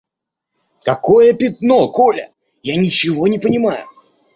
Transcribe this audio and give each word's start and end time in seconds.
Какое 0.83 1.31
пятно, 1.35 1.87
Коля? 1.91 2.33
Я 2.63 2.75
ничего 2.75 3.27
не 3.27 3.37
понимаю. 3.37 3.85